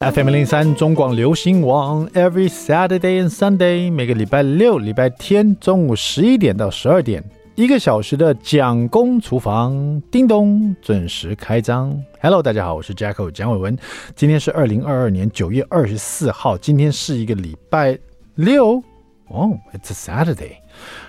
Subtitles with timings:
[0.00, 7.22] FM 零三中广流行网，Every Saturday and Sunday，每个礼拜六、礼拜天中午十一点到十二点，
[7.54, 11.94] 一个小时的蒋公厨房，叮咚准时开张。
[12.22, 13.76] Hello，大家好，我是 Jacko 蒋伟文，
[14.16, 17.98] 今天是二零二二年九月二十四号，今天是一个礼拜
[18.36, 18.82] 六
[19.28, 20.52] 哦，It's a Saturday。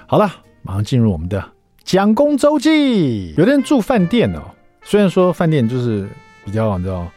[0.05, 0.30] 好了，
[0.64, 1.42] 马上进入我们的
[1.86, 3.34] 蒋公周记。
[3.38, 4.42] 有的人住饭店哦，
[4.84, 6.10] 虽然说饭店就是
[6.44, 7.08] 比较你知道。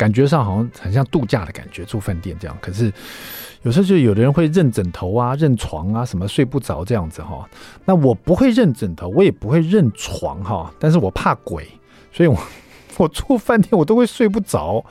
[0.00, 2.56] 感觉上好像很像度假的感觉，住饭店这样。
[2.58, 2.90] 可是
[3.60, 7.46] 有时候就有的人会认枕头啊、认床啊，什么睡不着这样子哈。
[7.84, 10.72] 那我不会认枕头，我也不会认床哈。
[10.78, 11.68] 但是我怕鬼，
[12.10, 12.38] 所以我
[12.96, 14.82] 我住饭店我都会睡不着。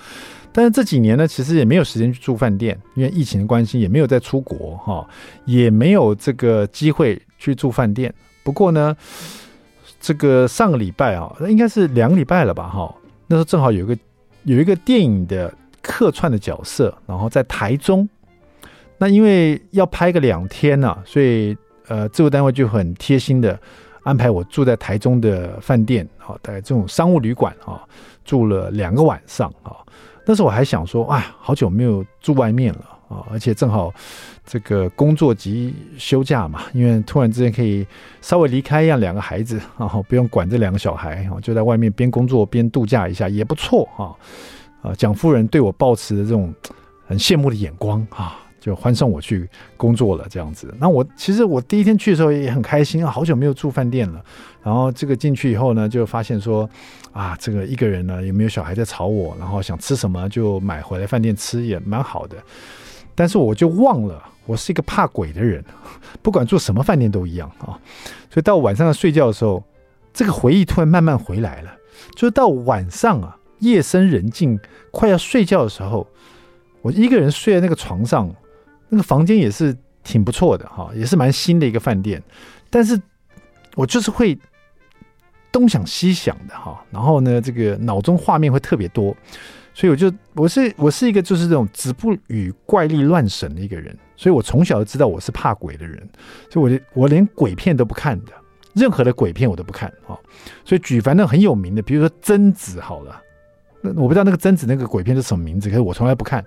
[0.51, 5.07] 但是这几年呢，其实也没有时间去住饭店，因为疫情的关系，也没有再出国哈，
[5.45, 8.13] 也没有这个机会去住饭店。
[8.43, 8.95] 不过呢，
[9.99, 12.93] 这个上个礼拜啊，应该是两个礼拜了吧哈。
[13.25, 13.97] 那时候正好有一个。
[14.49, 18.09] 有一个电影的客串的角色，然后在台中，
[18.97, 21.55] 那因为要拍个两天呢、啊，所以
[21.87, 23.59] 呃，制作单位就很贴心的
[24.01, 27.85] 安排我住在台中的饭店，啊，大概这种商务旅馆啊，
[28.25, 29.85] 住了两个晚上啊。
[30.25, 33.93] 那时候我还想说，哎，好久没有住外面了啊，而且正好
[34.45, 37.85] 这个工作及休假嘛，因为突然之间可以
[38.21, 44.13] 稍微离开一样两个孩子，然后不用管这两个小孩，就在外面边工作边度假一下也不错啊。
[44.81, 46.53] 啊，蒋夫人对我抱持的这种
[47.05, 50.73] 很羡慕的眼光啊，就欢送我去工作了这样子。
[50.79, 54.23] 那我其实我第一天去的时候也很开心啊，好久没有住饭店了。
[54.61, 56.69] 然后这个进去以后呢，就发现说
[57.11, 62.37] 啊，这个一个人呢，有没有小孩在吵我，然后想吃什么就买回来饭店吃也蛮好的。
[63.19, 65.61] 但是我就忘了，我是一个怕鬼的人，
[66.23, 67.75] 不管住什么饭店都一样啊。
[68.31, 69.61] 所以到晚上要睡觉的时候，
[70.13, 71.75] 这个回忆突然慢慢回来了，
[72.15, 73.35] 就是到晚上啊。
[73.59, 74.57] 夜深人静，
[74.89, 76.07] 快要睡觉的时候，
[76.81, 78.33] 我一个人睡在那个床上，
[78.87, 82.23] 那个房间也是挺不错的哈，也是蛮新的一个饭店。
[82.69, 82.97] 但是，
[83.75, 84.39] 我就是会
[85.51, 89.13] 东想西想的哈，然后呢，这个脑中画面会特别多，
[89.79, 95.97] 所以我就我是我是一个就是这种子不语怪力乱神的一个人，所以我从小就知道我是怕鬼的人，
[96.51, 98.33] 所以我连我连鬼片都不看的，
[98.73, 100.19] 任何的鬼片我都不看啊。
[100.65, 103.21] 所以举凡那很有名的，比如说贞子好了。
[103.79, 106.43] 那我不知道那个贞子那个鬼片是什么名字，可是我从来不看，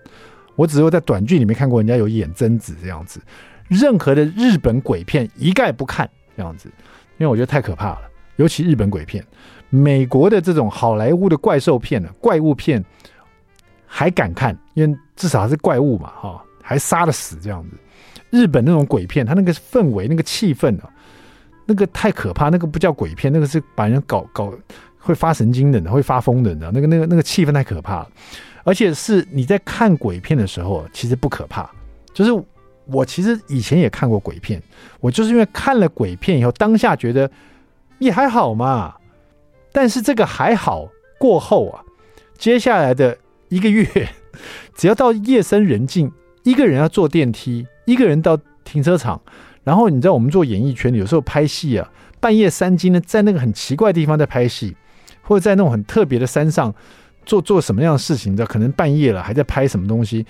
[0.55, 3.19] 我只有在短剧里面看过人家有演贞子这样子。
[3.69, 6.07] 任何的日本鬼片一概不看
[6.37, 6.69] 这样子，
[7.17, 8.03] 因为我觉得太可怕了，
[8.37, 9.25] 尤其日本鬼片。
[9.71, 12.85] 美国的这种好莱坞的怪兽片呢，怪物片
[13.95, 17.77] 还敢看，因为至少还是怪物嘛，哈，还杀得死这样子。
[18.31, 20.89] 日本那种鬼片，它那个氛围、那个气氛啊，
[21.67, 24.53] 那个太可怕，那个不叫鬼片，那个是把人搞搞。
[25.05, 28.09] 会发神经的，会发疯的，你知道那个那个那个气氛太可怕了，
[28.63, 31.69] 而且是你在看鬼片的时候，其实不可怕。
[32.15, 32.31] 就是
[32.87, 34.63] 我其实以前也看过鬼片，
[35.01, 37.29] 我就是因为看了鬼片以后，当下觉得
[37.99, 38.95] 也还好嘛。
[39.73, 40.89] 但是这个还好
[41.19, 41.83] 过后啊，
[42.39, 43.19] 接下来的
[43.53, 43.87] 一个月，
[44.75, 46.11] 只要到夜深人静，
[46.43, 49.21] 一个人要坐电梯，一个人到停车场，
[49.63, 54.75] 然后你知道我们做演艺圈，有时候拍戏啊，半夜三更呢，在那个很奇怪的地方在拍戏。
[55.25, 56.75] 或者在那种很特别的山上
[57.25, 60.27] 做做什么样的事情，你知道，可能半夜了还在拍什么东西。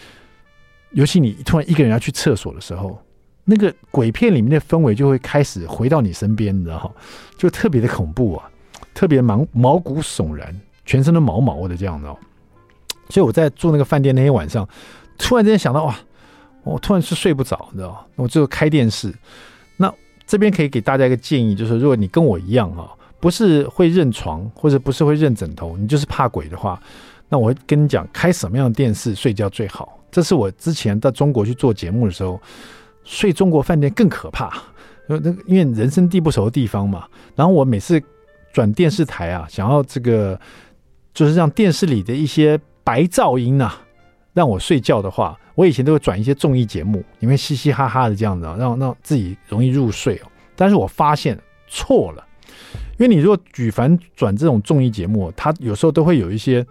[0.91, 3.03] 尤其你突然一个人要去厕所的时候，
[3.45, 6.95] 那个鬼片里面的氛围就会开始回到你身边，你知道，
[7.39, 8.51] 就特别的恐怖啊，
[8.93, 12.07] 特别毛毛骨悚然，全身都毛毛的这样子。
[13.09, 14.69] 所以我在住那个饭店那天晚上，
[15.19, 15.99] 突然之间想到哇，
[16.65, 19.13] 我突然是睡不着，你知道，我就开电视。
[19.77, 19.93] 那
[20.27, 22.91] 这边可以给大家一个建议，就是如果你跟我一样哈。
[23.21, 26.83] 不是会认床，或者不是会认枕头，你就是怕鬼的话，
[27.29, 29.97] 那我会跟你讲，开什么样的电视睡觉最好。
[30.11, 32.41] 这是我之前到中国去做节目的时候，
[33.05, 34.61] 睡中国饭店更可怕，
[35.09, 37.07] 因为那因为人生地不熟的地方嘛。
[37.37, 38.03] 然后我每次
[38.53, 40.37] 转电视台啊，想要这个
[41.15, 43.81] 就是让电视里的一些白噪音啊，
[44.33, 50.27] 让我睡觉的话，我以前都会转一些综艺节目，因为嘻嘻哈哈的这样子，让让自己容易入睡哦。
[50.57, 51.39] 但是我发现
[51.69, 52.27] 错了。
[52.99, 56.65] 因为你如果举凡转这种综艺节目，它有时候都会有一些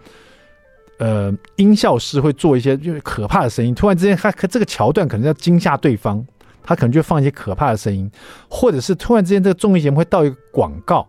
[0.98, 3.74] 呃音效师会做一些就是可怕的声音。
[3.74, 6.24] 突然之间，他这个桥段可能要惊吓对方，
[6.62, 8.10] 他可能就放一些可怕的声音，
[8.48, 11.06] 或者是突然之间这个综艺节目会到一个广告，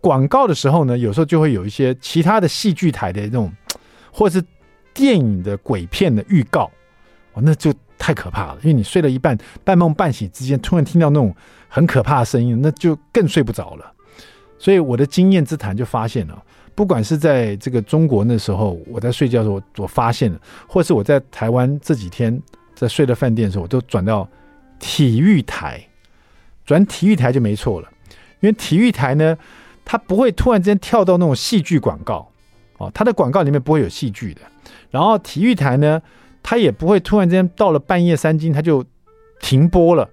[0.00, 3.52] 广告的时候呢，有时候就会有一些其他的戏剧台的这种，
[4.18, 4.44] 或者是
[4.92, 6.68] 电影的鬼片的预告，
[7.34, 8.58] 哦，那就太可怕了。
[8.62, 11.32] 因为你睡了一半，半梦半醒之间，突然听到那种
[11.68, 13.92] 很可怕的声音，那就更睡不着了。
[14.58, 16.42] 所以我的经验之谈就发现了，
[16.74, 22.42] 不管是在这个中国那时候，我在睡觉的时候，我发现了，或是我在台湾这几天
[22.74, 24.28] 在睡的饭店的时候，我都转到
[24.80, 25.80] 体育台，
[26.66, 27.88] 转体育台就没错了，
[28.40, 29.38] 因为体育台呢，
[29.84, 32.28] 它不会突然之间跳到那种戏剧广告
[32.78, 34.40] 哦，它的广告里面不会有戏剧的，
[34.90, 36.00] 然后体育台呢，
[36.42, 38.84] 它也不会突然之间到了半夜三更它就
[39.40, 40.08] 停播了，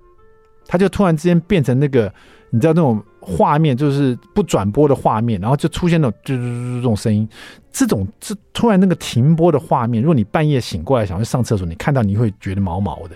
[0.67, 2.13] 它就突然之间变成那个。
[2.51, 7.27] 你知道那种画面就是不转播的画面，然后就出现那种嘟嘟嘟这种声音，
[7.69, 13.15] 这种这突然那个停播的画面，如果你半夜醒过来想去上厕所，你看到你会觉得毛毛的，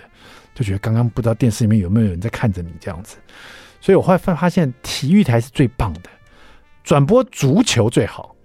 [0.54, 3.16] 就觉得刚刚不知道电视里面有没有人在看着你这样子。
[3.80, 6.10] 所以我会发发现体育台是最棒的，
[6.84, 8.36] 转播足球最好，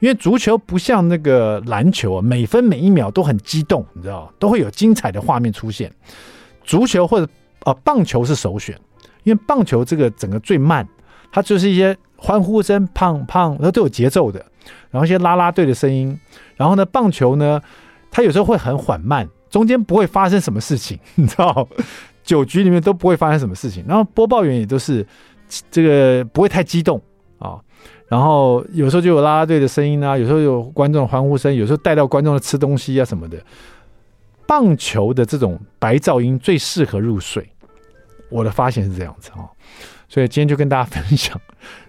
[0.00, 5.92] 因为足球不像那个篮球啊，每分每一秒都很激动，你知道都会有精彩的画面出现。
[6.64, 7.28] 足球或者、
[7.64, 8.78] 呃、棒球是首选。
[9.24, 10.86] 因为棒球这个整个最慢，
[11.32, 14.38] 它就是一些欢呼声，砰砰，它都有节奏的，
[14.88, 16.16] 然后一些啦啦队的声音，
[16.54, 17.60] 然后呢，棒球呢，
[18.08, 21.68] 它有时候会很缓慢，中间不会发生什么事情，你知道，
[22.22, 25.04] 九局里面都不会发生什么事情，然后播报员也都是
[25.72, 27.02] 这个不会太激动，
[28.08, 33.36] 然后有时候就有啦啦队的声音啊，有时候有观众的欢呼声，有时候带到观众的吃东西啊什么的，
[34.46, 37.48] 棒球的这种白噪音最适合入睡。
[38.28, 39.48] 我的发现是这样子哈，
[40.08, 41.40] 所以今天就跟大家分享，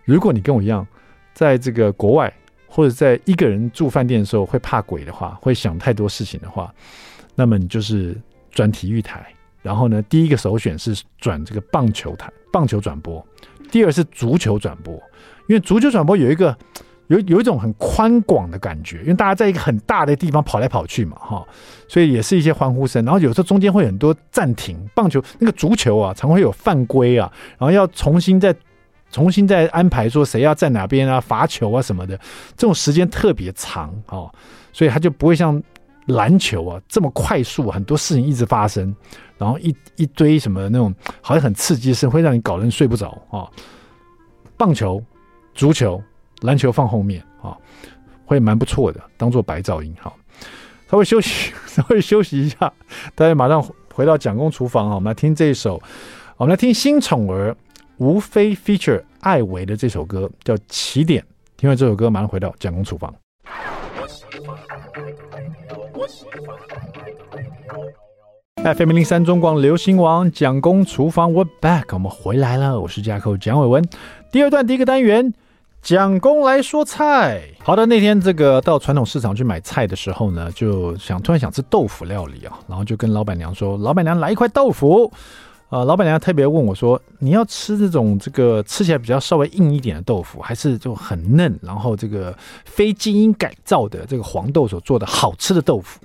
[0.06, 0.86] 如果你跟我一样，
[1.34, 2.32] 在这个国外
[2.68, 6.72] 或者在一个人住饭店的时候会怕鬼的话，会想太多事情的话，
[7.34, 8.16] 那么你就是
[8.52, 9.26] 转体育台，
[9.64, 13.26] 然后呢，第一个首选是转这个棒球台，棒球转播，
[13.72, 15.02] 第二是足球转播，
[15.48, 16.56] 因为足球转播有一个。
[17.08, 21.48] 有有一种很宽广的感觉，因为大家在一个很大的地方跑来跑去嘛，哈，
[21.88, 23.02] 所以也是一些欢呼声。
[23.06, 28.54] 然后有时候中间会很多暂停，棒球那个足球啊，常会有犯规啊，然后要重新再
[29.10, 32.18] 重新再安排说谁要在哪边啊，罚球啊什么的，
[32.58, 34.30] 这种时间特别长哦，
[34.74, 35.64] 所以它就不会像
[36.08, 38.94] 篮球啊这么快速，很多事情一直发生，
[39.38, 43.48] 然后一一堆什么那种好像很刺激的事，会让你搞人睡不着啊。
[44.58, 45.02] 棒球、
[45.58, 46.02] 足球。
[46.42, 47.58] 篮球放后面啊，
[48.24, 50.14] 会蛮不错的，当做白噪音哈。
[50.88, 52.72] 稍微休息， 稍微休息一下，
[53.16, 54.94] 大家马上回到蒋公厨房啊。
[54.94, 55.82] 我们来听这一首，
[56.38, 57.58] 我们来听新宠儿
[57.98, 61.24] 吴非 feature 艾维的这首歌，叫《起点》。
[61.58, 63.12] 听完这首歌，马上回到蒋公厨房。
[68.64, 73.84] FM 零三中广流行王蒋公厨房，We're back，我们回来了，我是架构蒋伟文。
[74.32, 75.34] 第二段第一个单元。
[75.88, 85.10] 蒋公来说菜，好的，那天这个到传统市场去买菜的时候呢，就想突然想吃豆腐料理啊，然后就跟老板娘说：“老板娘来一块豆腐。”
[85.72, 96.02] 呃，老板娘特别问我说：“你要吃这种这个吃起来比较稍微硬一点的豆腐，还是就很嫩，然后这个非基因改造的这个黄豆所做的好吃的豆腐？”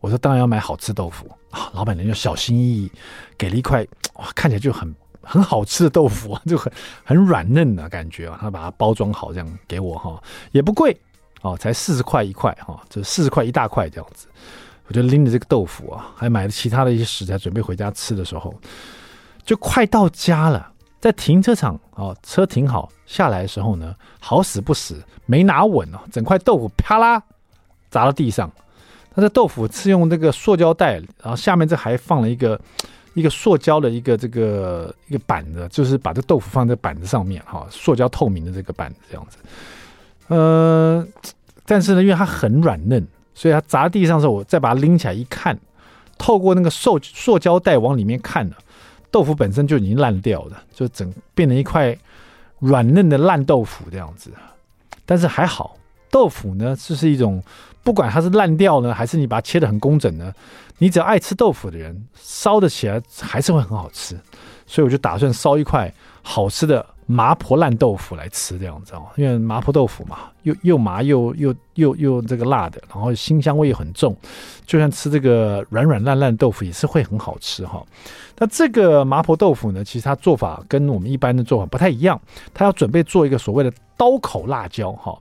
[0.00, 2.90] 我说：“当然要买好吃豆腐啊。”老板娘就小心翼翼
[3.36, 4.90] 给了一块，哇，看起来就很。
[5.22, 6.72] 很好吃的豆腐啊， 就很
[7.04, 10.96] 很软嫩的感觉啊，他把它包装好这样给我哈，也不贵
[11.42, 14.26] 哦，才四十块一块哈，就四十块一大块这样子。
[14.88, 18.54] 我就拎着这个豆腐啊，还买了其他的一些食材，准备回家吃的时候，
[19.44, 20.70] 就快到家了，
[21.00, 27.22] 在停车场啊，车停好下来的时候呢，好死不死没拿稳哦，整块豆腐啪啦
[27.90, 28.50] 砸到地上。
[29.14, 32.60] 它的豆腐是用那个塑胶袋，然后下面这还放了一个。
[33.14, 39.36] 一个塑胶的一个这个一个板子，就是把这豆腐放在板子上面哈，塑胶透明的这个板子这样子。
[40.28, 41.06] 呃，
[41.66, 45.58] 但是呢，因为它很软嫩，所以它砸地上的时候，我再把它拎起来一看，
[46.16, 48.56] 透过那个塑塑胶袋往里面看呢，
[49.10, 51.96] 豆腐本身就已经烂掉了，就整变成一块
[52.60, 54.30] 软嫩的烂豆腐这样子。
[55.04, 55.76] 但是还好，
[56.10, 57.42] 豆腐呢，这是一种。
[57.82, 60.32] 不管它是烂掉呢，还是你把它切得很工整呢，
[60.78, 64.18] 你只要爱吃豆腐的人，烧得起来还是会很好吃。
[64.66, 74.16] 所以我就打算烧一块好吃的麻婆烂豆腐来吃，这样子哦，因为麻婆豆腐嘛，又又麻又又又又这个辣的，然后辛香味又很重，
[74.64, 77.84] 就算吃这个软软烂烂豆腐也是会很好吃哈。
[78.38, 82.18] 那这个麻婆豆腐呢，其实它做法跟我们一般的做法不太一样，
[82.54, 85.18] 它要准备做一个所谓的刀口辣椒哈。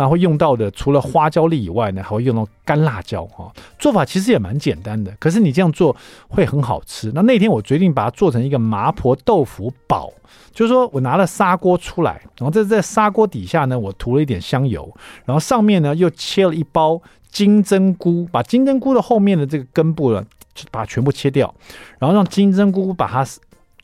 [0.00, 3.52] 那会用到的，除了花椒粒以外呢，还会用到干辣椒哈。
[3.78, 5.94] 做法其实也蛮简单的，可是你这样做
[6.26, 7.12] 会很好吃。
[7.14, 10.10] 那那天我决定把它做成一个麻婆豆腐煲，
[10.54, 14.90] 就是说我拿了砂锅出来，然后在在砂锅底下呢，我涂了一点香油，
[15.26, 16.98] 然后上面呢又切了一包
[17.30, 21.54] 金针菇，把金针菇的后面的这个根部呢，就把它全部切掉，
[21.98, 23.22] 然后让金针菇把它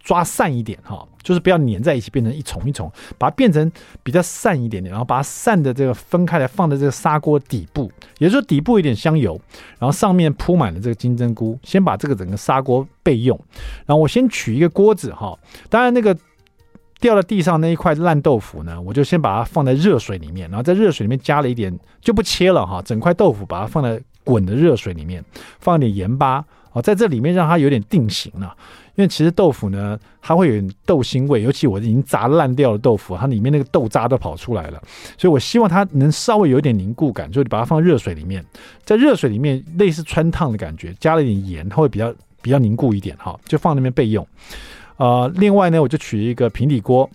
[0.02, 1.06] 抓散一点哈。
[1.26, 3.72] 就是不要粘在一起，变成一丛一丛，把它变成
[4.04, 9.40] 比较散一点点，然后把它散的这个分开来，放在这个砂锅底部，也就是说底部一点香油，
[9.80, 13.36] 然后上面铺满了这个金针菇，先把这个整个砂锅备用。
[13.86, 15.36] 然后我先取一个锅子哈，
[15.68, 16.16] 当然那个。
[16.98, 25.22] 掉到地上那一块烂豆腐呢，我就先把它放在热水里面，然后在热水里面加了一点，就不切了哈，整块豆腐把它放在滚的热水里面，
[25.60, 26.42] 放一点盐巴
[26.76, 28.54] 哦，在这里面让它有点定型了。
[28.96, 34.82] 因为其实豆腐呢，它会有点豆腥味，尤其我已经炸烂掉的豆腐，它里面那个豆渣都跑出来了，
[35.16, 38.44] 所以我希望它能稍微有点凝固感，就把它放热水里面，
[38.84, 44.26] 在热水里面类似汆烫的感觉，加了一点盐，它会比较比较凝固一点哈，就放那边备用。
[44.98, 47.08] 呃，另外呢，我就取一个平底锅。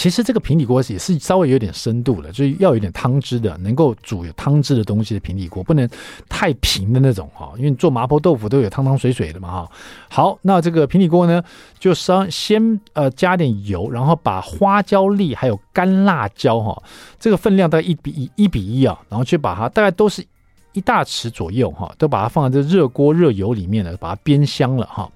[0.00, 5.86] 其实这个平底锅也是稍微有点深度的，就是要有点汤汁的，能够煮有汤汁的东西的平底锅，不能
[6.26, 7.52] 太平的那种哈。
[7.58, 9.70] 因为做麻婆豆腐都有汤汤水水的嘛哈。
[10.08, 11.44] 好，那这个平底锅呢，
[11.78, 16.82] 就稍先呃加点油，然后把花椒粒还有干辣椒哈，
[17.18, 20.26] 这个分量大概一比一一比一啊，然后去把它大概都是
[20.72, 25.12] 一大匙左右哈，都把它放在这热锅热油里面呢，把它煸香了哈。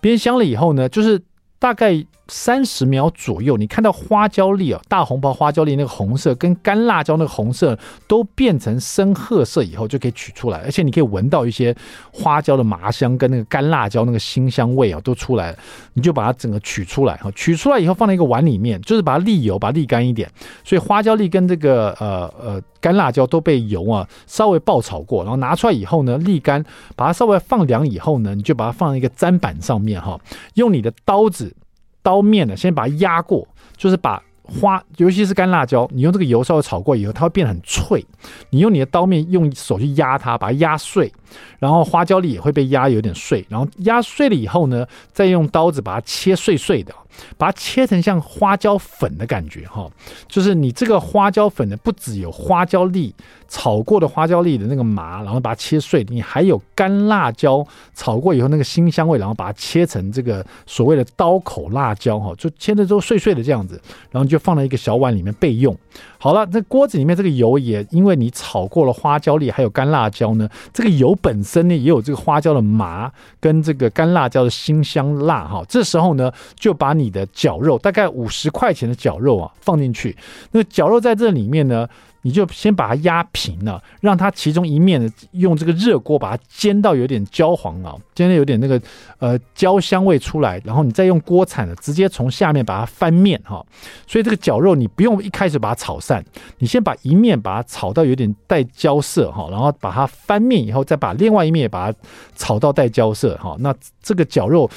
[0.00, 1.20] 煸香了以后呢，就是
[1.58, 11.76] 大概三十秒左右，你看到花椒粒啊，大红袍花椒粒那个红色跟干辣椒那个红色都变成深褐色以后，就可以取出来，而且你可以闻到一些
[12.10, 15.58] 花椒的麻香跟那个干辣椒那个辛香味啊，都出来了。
[15.92, 20.26] 你就把它整个取出来哈，取出来以后放在一个碗里面，就是把它沥油，把它沥干一点。
[20.64, 26.64] 所以花椒粒跟这个呃呃干辣椒都被油啊稍微爆炒过，然后拿出来以后呢，沥干，
[26.96, 30.18] 把它稍微放凉以后呢，你就把它放在一个砧板上面哈，
[30.54, 31.54] 用你的刀子。
[32.02, 38.04] 刀面呢，先把它压过，就是把花，尤其是干辣椒，你用这个油稍微炒过以后，它会变得很脆。
[38.50, 41.12] 你用你的刀面用手去压它，把它压碎，
[41.58, 43.46] 然后花椒粒也会被压有点碎。
[43.48, 46.92] 然后压碎了以后呢，再用刀子把它切碎碎的。
[47.36, 49.90] 把它切成像花椒粉的感觉哈，
[50.28, 53.14] 就是你这个花椒粉呢，不只有花椒粒
[53.48, 65.76] 炒过的花椒粒的那个麻，然后把它切碎，你还有干辣椒炒过以后那个辛香味，然后把它切成这个所谓的刀口辣椒哈，就切的都碎碎的这样子，然后就放在一个小碗里面备用。
[66.22, 77.02] 好了，这锅子里面这个油也因为你炒过了花椒粒还有干辣椒呢，这个油本身呢也有这个花椒的麻跟这个干辣椒的辛香辣哈，这时候呢就把你。
[77.02, 80.16] 你的绞肉大概五十块钱的绞肉啊，放进去。
[80.52, 81.88] 那绞肉在这里面呢，
[82.22, 88.80] 你就先把它压平了，让它其中一面呢用这个热锅把它煎到有点焦黄啊，煎的有点那个
[89.18, 93.64] 呃焦香味出来，然后你再用锅铲呢直接从下面把它翻面哈。
[94.06, 96.24] 所以这个绞肉你不用一开始把它炒散，
[96.58, 101.98] 你先把一面把它炒到有点带焦色哈，然后把它翻面以后，再把另外一面也把它
[102.36, 103.56] 炒到带焦色哈。
[103.58, 104.70] 那这个绞肉。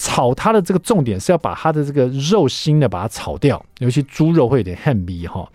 [0.00, 5.46] 炒它的这个重点是要把它的这个肉心呢把它炒掉，尤其猪肉会有点很逼哈，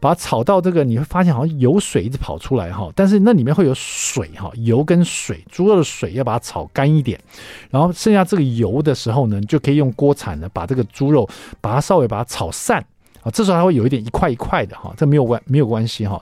[0.00, 7.20] 把它炒到这个你会发现好像油水一直跑出来哈，但是那里面会有水哈，油跟水，猪肉的水要把它炒干一点，
[7.68, 11.28] 然后剩下这个油的时候呢，就可以用锅铲呢把这个猪肉
[11.60, 12.82] 把它稍微把它炒散
[13.22, 16.18] 啊，这时候它会有一点一块一块的哈，这没有关没有关系哈，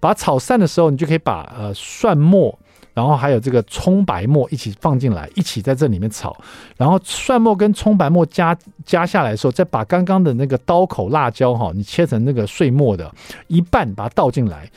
[0.00, 2.58] 把它炒散的时候，你就可以把呃蒜末。
[3.00, 6.36] 然后还有这个葱白末一起放进来，一起在这里面炒。
[6.76, 8.54] 然后蒜末跟葱白末加
[8.84, 13.10] 加下来的时候，再把刚刚的那个刀口辣椒哈，你切成那个碎末的
[13.46, 14.70] 一半，把它倒进来，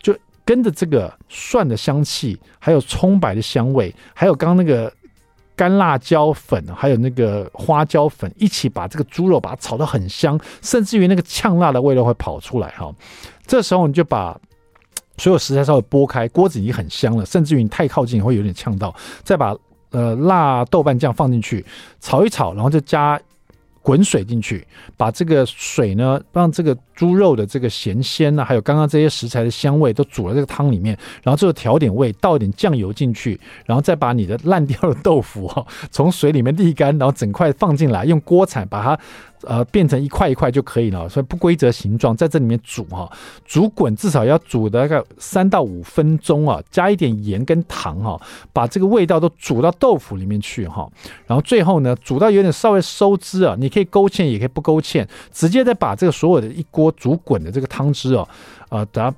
[0.00, 0.12] 就
[0.44, 4.92] 跟着这个蒜的香气，还有葱白的香味，还有刚刚那个
[5.54, 12.92] 干辣椒粉，还有那个花椒粉，一起把这个猪肉把它炒得很香，甚至于那个呛辣的味道会跑出来哈。
[13.46, 14.36] 这时候你就把。
[15.18, 18.94] 所有食材稍微拨开，锅子已经很香了，甚至于你太靠近会有点呛到。
[19.22, 19.54] 再把
[19.90, 21.64] 呃辣豆瓣酱放进去
[22.00, 23.20] 炒一炒，然后就加
[23.82, 38.98] 滚水进去，把这个水呢，让这个猪肉的这个咸鲜呐，还有刚刚这些食材的香味都煮了这个汤里面，然后最后调点味，倒一点酱油进去，然后再把你的烂掉的豆腐哈从水里面沥干，然后整块放进来，用锅铲把它。
[39.42, 43.10] 呃，变成一块一块就可以了，所以不规则形状，在这里面煮哈，
[43.44, 48.20] 煮滚至少要煮大概三到五分钟啊，加一点盐跟糖哈，
[48.52, 50.90] 把这个味道都煮到豆腐里面去哈，
[51.26, 58.28] 然后最后呢，煮到有点稍微收汁啊，你可以勾芡，也可以不勾芡，直接再把这个所有的一锅煮滚的这个汤汁哦，
[58.70, 59.14] 呃，等下。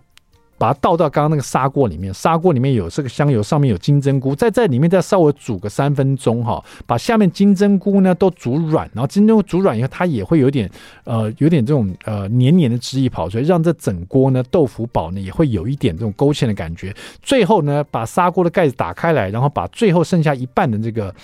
[0.61, 10.71] 把它倒到刚刚那个砂锅里面，砂锅里面有这个香油，上面有金针菇，在这里面再稍微煮个三分钟哈，把下面金针菇呢都煮软，然后金针菇煮软以后，它也会有点
[11.05, 16.95] 呃有点这种呃黏黏的汁液跑出来，让这整锅呢豆腐煲呢也会有一点这种勾芡的感觉。
[17.23, 21.15] 最后呢，把砂锅的盖子打开来，然后把最后剩下一半的这个。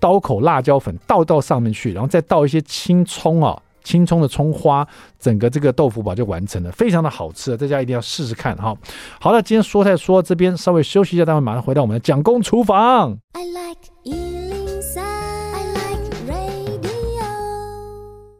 [0.00, 3.58] 刀口辣椒粉倒到上面去，然后再倒一些青葱啊。
[3.84, 4.84] 青葱的葱花，
[5.20, 8.74] 整个这个豆腐堡就完成了，非常的好吃，大家一定要试试看哈。
[9.20, 13.18] 好了，今天说菜说到这边，稍微休息一下，待会马上回到我们的蒋公厨房。
[13.34, 17.24] I like 103, I like radio.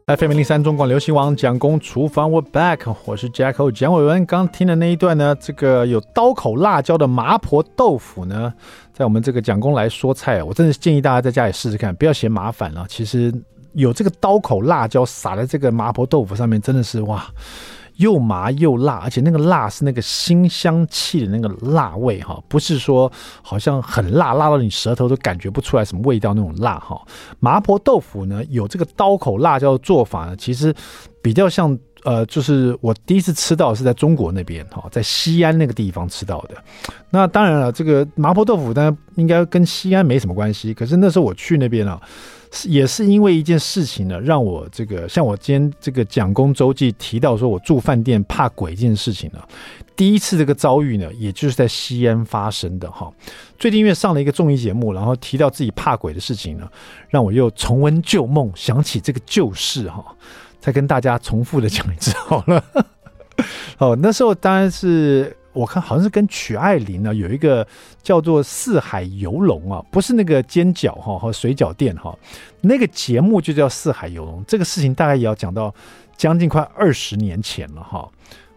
[0.07, 4.25] 103中广流行网蒋公厨房，We're back，我是 Jacko 蒋伟文。
[4.25, 8.51] 刚听的那一段呢，这个有刀口辣椒的麻婆豆腐呢，
[8.91, 12.85] 在我们这个蒋公来说菜，我真的建议大家在家里试试看，不要嫌麻烦了。
[12.89, 13.31] 其实。
[13.75, 17.25] 有这个刀口辣椒撒在这个麻婆豆腐上面，真的是哇，
[17.97, 27.01] 又麻又辣，而且那个辣是那个辛香气的那个辣味哈，不是说好像很辣，辣到你舌头都感觉不出来什么味道那种辣哈。
[27.39, 30.73] 麻婆豆腐呢，有这个刀口辣椒的做法呢，其实
[31.21, 36.55] 比较像呃，就是我第一次吃到是在中国那边哈，在西安那个地方吃到的。
[37.09, 41.99] 那当然了，这个麻婆豆腐呢，应该跟西安没什么关系，可是那时候我去那边啊。
[42.63, 49.39] 也是因为一件事情呢，让我这个像我今天这个蒋公周记提到说，我住饭店怕鬼这件事情呢，
[49.95, 53.11] 第一次这个遭遇呢，也就是在西安发生的哈。
[53.59, 56.67] 最近因为上了一个综艺节目，然后提到自己怕鬼的事情呢，
[57.09, 60.03] 让我又重温旧梦，想起这个旧事哈，
[60.59, 62.63] 再跟大家重复的讲一次好了。
[63.79, 65.35] 哦，那时候当然是。
[65.55, 67.65] 我看好像是跟曲爱玲呢有一个
[68.03, 72.13] 叫做四海游龙啊，不是那个煎饺哈和水饺店哈，
[72.59, 74.43] 那个节目就叫四海游龙。
[74.45, 75.73] 这个事情大概也要讲到
[76.17, 78.07] 将近快二十年前了哈，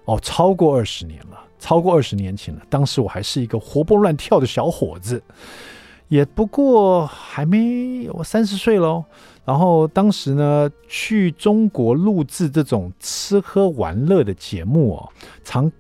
[0.07, 2.63] 哦，超过二十年了，超过二十年前了。
[2.69, 5.23] 当时我还是一个活蹦乱跳的小伙子，
[6.09, 9.05] 也不过还没我三十岁喽。
[9.45, 15.09] 然后当时呢去中国录制这种吃喝玩乐的节目哦，
[15.45, 15.71] 常。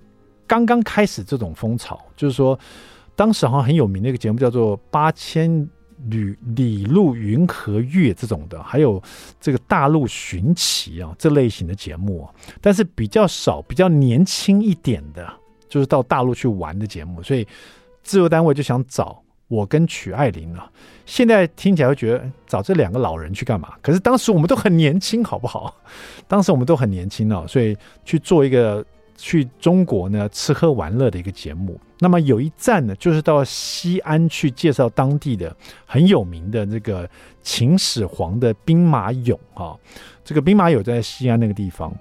[0.48, 2.58] 刚刚开始这种风潮，就是说，
[3.14, 5.68] 当时好像很有名的一个节目叫做《八千
[6.06, 9.00] 里里路云和月》这种的，还有
[9.40, 12.26] 这个大陆寻奇啊这类型的节目，
[12.62, 15.30] 但是比较少，比较年轻一点的，
[15.68, 17.44] 就是到大陆去玩的节目，所以
[18.02, 20.70] 制作单位就想找我跟曲爱玲啊。
[21.04, 23.74] 现在听起来会觉得找这两个老人去干嘛？
[23.82, 25.74] 可是当时我们都很年轻，好不好？
[26.26, 28.82] 当时我们都很年轻啊，所以去做一个。
[29.18, 35.54] 去中国呢，吃喝玩乐的一个节目，那么有一站呢，就是到西安去介绍当地的
[35.84, 37.06] 很有名的这个
[37.42, 39.76] 秦始皇的兵马俑啊。
[40.24, 41.92] 这个兵马俑在西安那个地方，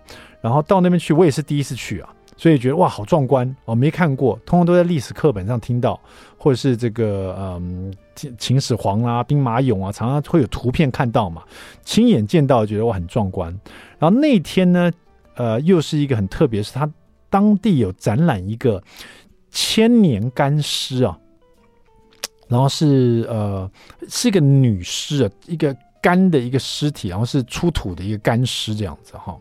[0.42, 6.00] 然后到那边去，我也是第一次去啊，所以觉得哇，好壮观哦，没看过，通通都在历史课本上听到，
[6.38, 7.92] 或者是这个嗯
[8.38, 11.42] 秦始皇啊，兵马俑啊，常常会有图片看到嘛，
[11.84, 13.50] 亲眼见到，觉得哇很壮观。
[13.98, 14.92] 然后那天呢，
[15.36, 16.88] 呃，又是一个很特别，是他。
[17.30, 18.82] 当地有展览一个
[19.52, 21.18] 千年干尸啊，
[22.48, 23.70] 然后是呃
[24.08, 29.38] 是一个女尸啊，一个干的一个尸体，然后是出土的一个干尸这样子哈。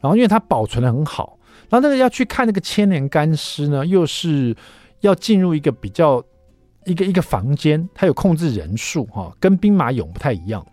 [0.00, 4.56] 然后因为它保存得很好，然后那个要去看那个千年干尸呢，又是
[5.00, 6.22] 要进入一个比较
[6.86, 10.66] 一个一个房间，它有控制人数哈，跟兵马俑不太一样。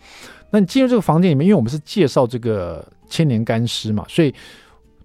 [0.51, 4.33] 那你进入这个房间里面，因为我们是介绍这个千年干尸嘛，所以。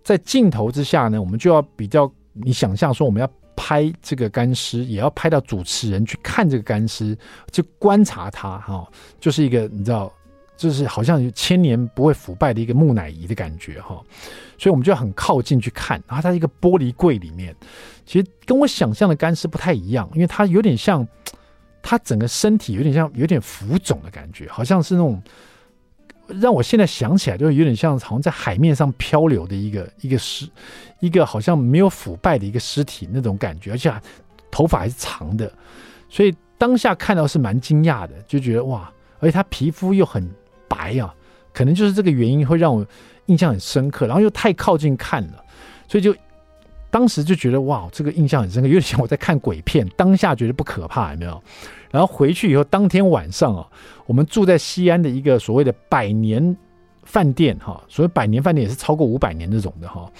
[0.02, 7.16] 在镜头之下呢，我们就要比较，你想象说我们要拍这个干尸，也要拍到主持人去看这个干尸，
[7.52, 8.86] 去观察它哈，
[9.20, 10.12] 就是一个你知道，
[10.56, 14.02] 就是好像千年不会腐败的一个木乃伊的感觉哈，
[14.58, 16.02] 所以我们就要很靠近去看。
[16.08, 17.54] 然后它一个玻璃柜里面，
[18.04, 21.06] 其实跟我想象的干尸不太一样，因为它有点像，
[21.82, 25.22] 它整个身体有点像有点浮肿的感觉，好像是那种。
[26.28, 30.48] 让我现在想起来，就有点像好像在海面上漂流的一个一个尸，
[31.00, 33.92] 一个好像没有腐败的一个尸体那种感觉，而且
[34.50, 35.52] 头发还是长的，
[36.08, 40.28] 所以当下看到是蛮惊讶的，就觉得哇，而且他皮肤又很
[40.68, 41.14] 白啊，
[41.52, 42.86] 可能就是这个原因会让我
[43.26, 45.44] 印象很深刻，然后又太靠近看了，
[45.88, 46.14] 所以就
[46.90, 51.42] 当时就觉得哇，这个印象很深刻，有点像我在看鬼片，当下觉得不可怕，有没有？
[51.92, 53.68] 然后回去以后，当天晚上啊，
[54.06, 56.56] 我们住在西安的一个所谓的百年
[57.04, 60.10] 饭店哈，所谓百年饭店也是超过五百年这种的哈。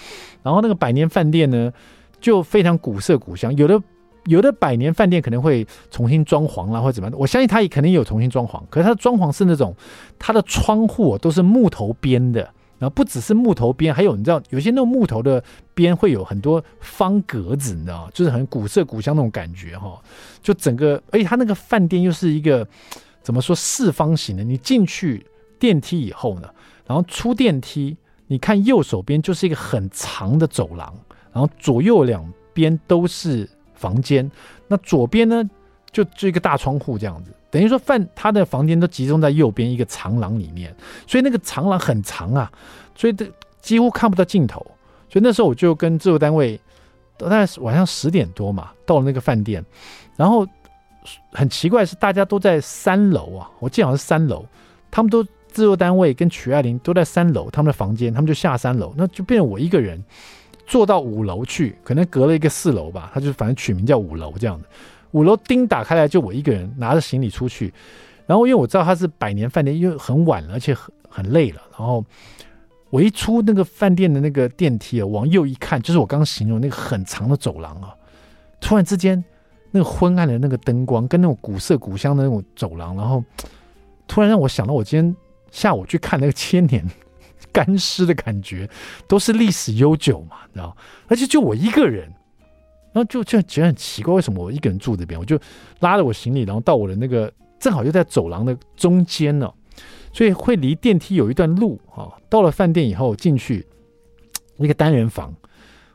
[0.41, 1.73] 然后那个百年饭店呢，
[2.21, 3.81] 就非常古色古香，有的
[4.25, 9.75] 有的百年饭店可能会重新装潢啦，或者怎么样，我相信它也肯定有重新装潢，可是它的装潢是那种
[10.19, 12.47] 它的窗户都是木头编的。
[12.83, 15.41] 然后不只是木头边，还有你知道，有些那种木头的
[15.73, 19.97] 边会有很多方格子，你知道，就是很古色古香那种感觉哈。
[20.41, 22.67] 就整个，而且它那个饭店又是一个
[23.21, 24.43] 怎么说四方形的？
[24.43, 25.25] 你进去
[25.57, 26.49] 电梯以后呢，
[26.85, 27.95] 然后出电梯，
[28.27, 30.93] 你看右手边就是一个很长的走廊，
[31.31, 34.29] 然后左右两边都是房间。
[34.67, 35.49] 那左边呢，
[35.93, 40.75] 就就一个大窗户这样子，等于说饭他的房间都集中在右边一个长廊里面，
[41.07, 42.51] 所以那个长廊很长啊，
[42.95, 43.25] 所以这
[43.61, 44.59] 几乎看不到尽头。
[45.09, 46.59] 所以那时候我就跟制作单位，
[47.15, 49.63] 大概晚上十点多嘛，到了那个饭店，
[50.17, 50.47] 然后
[51.31, 54.43] 很奇怪是大家都在三楼啊，我记得好像是三楼，
[54.89, 55.29] 他们都制
[55.65, 60.03] 作单位跟曲爱玲都在三楼，他们的房间，他们就下三楼，那就变成我一个人
[60.65, 64.65] 坐到五楼去，可能隔了一个四楼吧，他就反正取名叫五楼这样子。
[65.13, 67.73] 五楼钉打开来，就我一个人拿着行李出去。
[68.25, 71.61] 然后因为我知道他是百年饭店，因为很晚了，而且很很累了。
[71.77, 72.03] 然后
[72.89, 77.93] 我一出那个饭店的那个电梯啊，往右一看，就是我刚刚形容那个很长的走廊啊。
[78.61, 79.21] 突然之间，
[79.71, 83.23] 那个昏暗的那个灯光，跟那种古色古香的那种走廊，然后
[84.07, 85.15] 突然让我想到我今天
[85.51, 86.89] 下午去看那个千年
[87.51, 88.69] 干尸的感觉，
[89.07, 90.75] 都是历史悠久嘛，你知道？
[91.07, 92.11] 而且就我一个人。
[92.93, 95.19] 然后就就觉得很奇怪，为什么我一个人住这边？
[95.19, 95.37] 我就
[95.79, 99.51] 拉着我行李，然后到我的那个正好就在走廊的中间呢，
[100.13, 102.13] 所以会离电梯有一段路啊。
[102.29, 103.65] 到了饭店以后进去
[104.57, 105.33] 一个单人房，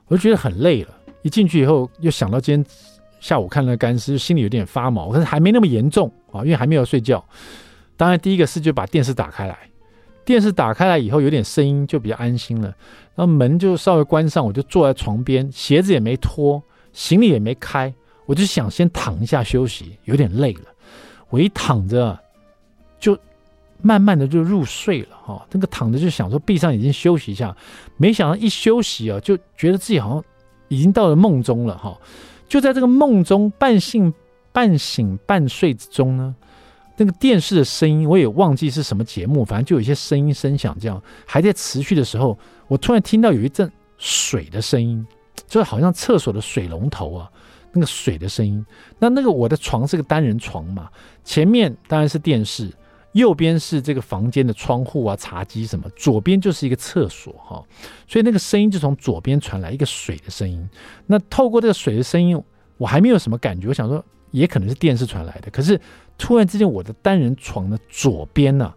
[0.09, 0.89] 我就觉得很累了。
[1.23, 2.75] 一进去以后又想到今天
[3.21, 7.25] 下午看那个干尸，心里有点发毛，可是还没那么严重啊，因为还没有睡觉。
[7.97, 9.57] 当然第一个事就把电视打开来，
[10.25, 12.69] 电视打开来以后有点声音就比较安心了，
[13.15, 16.61] 然后门就稍微关上，我就坐在床边，鞋子也没脱。
[16.99, 17.95] 行李也没开，
[18.27, 20.63] 我就想先躺一下休息，有点累了。
[21.31, 22.19] 我一躺着，
[22.99, 23.17] 就
[23.81, 25.47] 慢慢的就入睡了哈。
[25.53, 27.57] 那个躺着就想说闭上眼睛休息一下，
[27.99, 30.25] 没想到一休息啊，就觉得自己好像
[30.67, 31.97] 已经到了梦中了哈。
[32.49, 34.13] 就在这个梦中半醒
[34.51, 36.35] 半醒半睡之中呢，
[36.97, 45.07] 那个电视的声音我也忘记是什么节目，反正就有一些声音声响，这样还在持续的时候，我突然听到有一阵水的声音。
[45.49, 47.31] 就好像厕所的水龙头啊，
[47.73, 48.65] 那个水的声音。
[48.99, 50.91] 那那个我的床是个单人床嘛，
[51.25, 52.71] 前面当然是电视，
[53.13, 57.65] 右边是这个房间的窗户啊、茶几什么，左边就是一个厕所哈。
[58.07, 60.69] 所以那个声音就从左边传来一个水的声音。
[61.07, 62.41] 那透过这个水的声音，
[62.77, 63.69] 我还没有什么感觉。
[63.69, 65.51] 我想说，也可能是电视传来的。
[65.51, 65.81] 可是
[66.19, 68.73] 突然之间，我的单人床的左边呢、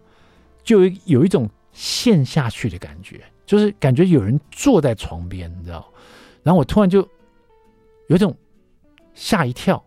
[0.64, 5.86] 就有一种陷下去的感觉，就是感觉有人坐在床边，你知道。
[6.42, 7.06] 然后我突然就
[8.08, 8.36] 有种
[9.14, 9.82] 吓一跳，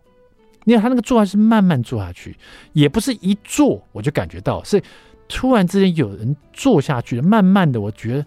[0.64, 2.36] 因为他那个坐还是慢慢坐下去，
[2.72, 4.82] 也不是一坐我就感觉到，是
[5.28, 8.26] 突然之间有人坐下去，慢慢的我觉得，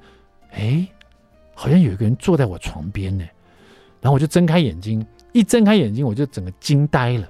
[0.51, 0.87] 哎，
[1.53, 3.25] 好像有一个人坐在我床边呢。
[4.01, 7.29] 然后我就睁开眼睛，一睁开眼睛我就整个惊呆了，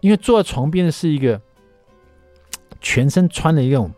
[0.00, 1.40] 因为坐在床边的是一个
[2.80, 3.88] 全身穿了一种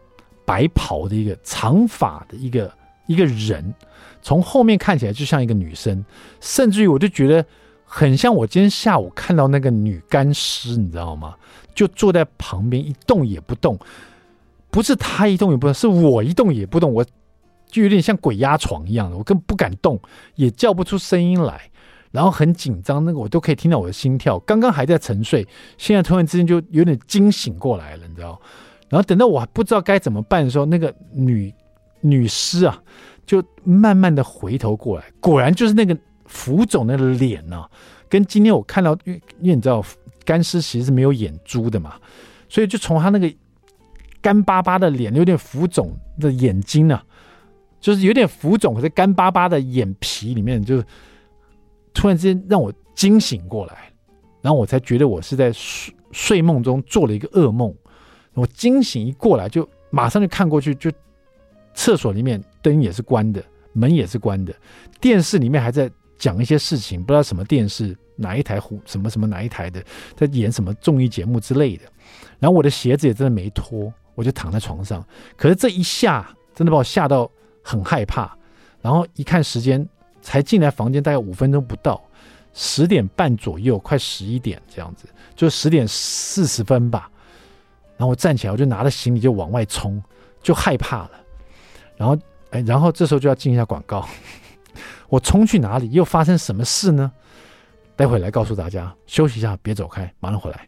[0.44, 2.70] 白袍的一个长发的一个
[3.06, 3.74] 一个人。
[4.22, 6.02] 从后面看起来就像一个女生，
[6.40, 7.44] 甚至于我就觉得
[7.84, 11.34] 很像我今天下午看到那个女干尸，你知道吗？
[11.74, 13.78] 就坐在旁边一动也不动，
[14.70, 17.04] 不是她一动也不动，是我一动也不动，我
[17.66, 20.00] 就有点像鬼压床一样的，我根本不敢动，
[20.36, 21.68] 也叫不出声音来，
[22.10, 24.38] 然后很紧张，那个我都可以听到我的心跳。
[24.38, 28.40] 刚刚还在沉睡，现在突然之间就有点惊醒过来了，你知道？
[28.88, 31.52] 然后等到我还不知道该怎么办的时候，那个女
[32.04, 32.80] 女尸啊。
[33.26, 37.70] 就慢慢的回头过来，果然就是那个浮肿的脸呢、啊，
[38.06, 39.82] 跟今天我看到，因为因为你知道
[40.26, 41.94] 干尸其实是没有眼珠的嘛，
[42.50, 43.34] 所以就从他那个
[44.20, 47.04] 干巴巴的脸，有点浮肿的眼睛呢、啊，
[47.80, 50.84] 就是有点浮肿可是干巴巴的眼皮里面，就
[51.94, 53.90] 突然之间让我惊醒过来，
[54.42, 57.74] 然后我才觉得我是在睡睡梦中做了一个噩梦，
[58.34, 60.92] 我惊醒一过来就马上就看过去就。
[61.74, 64.54] 厕所里面灯也是关的，门也是关的，
[65.00, 69.84] 电视里面还在讲一些事情，不知道什么电视哪一台虎什么什么哪一台的
[70.16, 71.82] 在演什么综艺节目之类的。
[72.38, 75.04] 然后我的鞋子也真的没脱，我就躺在床上。
[75.36, 77.30] 可是这一下真的把我吓到
[77.62, 78.36] 很害怕。
[78.80, 79.86] 然后一看时间，
[80.22, 82.00] 才进来房间大概五分钟不到，
[82.52, 87.10] 十点半左右，快十一点这样子，就十点四十分吧。
[87.96, 90.02] 然后我站起来，我就拿着行李就往外冲，
[90.42, 91.10] 就害怕了。
[91.96, 92.16] 然后，
[92.50, 94.06] 哎，然后这时候就要进一下广告。
[95.08, 95.90] 我冲去哪里？
[95.92, 97.10] 又发生什么事呢？
[97.96, 98.92] 待会来告诉大家。
[99.06, 100.66] 休息一下，别走开，马上回来。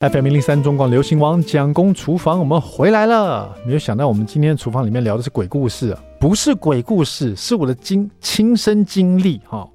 [0.00, 3.54] FM 零零三中广流行王蒋公厨房，我们回来了。
[3.66, 9.68] 没有想到，我们今天厨房里面聊的是鬼故事啊，不是鬼故事，是我的经亲身经历哈。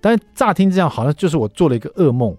[0.00, 2.36] 但是乍听这样，好像就是我做了一个噩梦。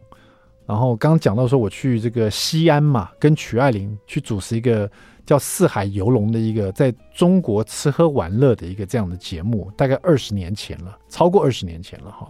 [0.71, 4.89] 然后刚刚讲到说，我去这个西安嘛，跟曲爱玲去主持一个
[5.25, 12.25] 叫《四海游龙》的一个在中国吃喝玩乐的一个这样的节目，大概二十年前了，超过二十年前了哈。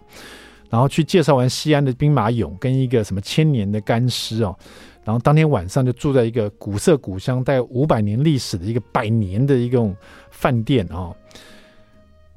[0.72, 4.58] 然后去介绍完西安的兵马俑跟一个什么千年的干尸哦，
[5.04, 9.88] 然后当天晚上就住在一个古色古香、带五百年历史的一个百年的一个
[10.32, 11.14] 饭店啊。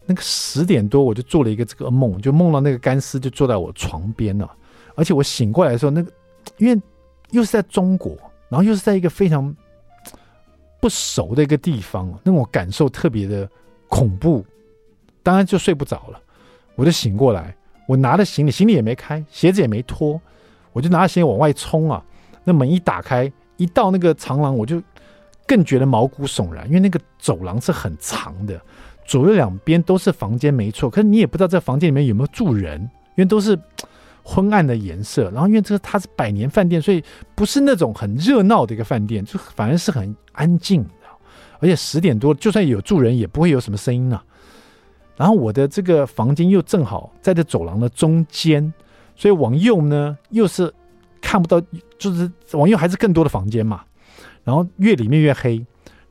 [0.05, 4.55] 那个十点多我就做了一个这个梦，就梦到那个干尸就坐在我床边了，
[4.95, 6.13] 而且我醒过来的时候，那个
[6.59, 6.81] 因为
[7.31, 8.17] 又是在中国，
[8.49, 9.55] 然后又是在一个非常
[10.81, 13.49] 不熟的一个地方，那种感受特别的
[13.89, 14.45] 恐怖，
[15.23, 16.21] 当然就睡不着了，
[16.75, 17.55] 我就醒过来。
[17.87, 20.19] 我拿着行李，行李也没开，鞋子也没脱，
[20.73, 22.03] 我就拿着行李往外冲啊！
[22.43, 24.83] 那门一打开，一到那个长廊，我就
[25.47, 28.59] 更觉得毛骨悚然，因为那个走廊是很长的，
[29.05, 30.89] 左右两边都是房间，没错。
[30.89, 32.81] 可是你也不知道这房间里面有没有住人，
[33.17, 33.55] 因为都是
[34.25, 35.31] 昏暗的颜色。
[35.31, 37.01] 然后因为这个它是百年饭店，所以
[37.37, 40.85] 不是那种很热闹的一个饭店，就反而是很安静。
[41.61, 44.23] 而且十点多，就算有住人，也不会有什么声音啊。
[45.17, 48.75] 然后我的这个房间又正好在这走廊的中间，
[49.15, 50.71] 所以往右呢又是
[51.23, 51.65] 看不到，
[51.97, 53.83] 就是往右还是更多的房间嘛。
[54.43, 55.65] 然后越里面越黑，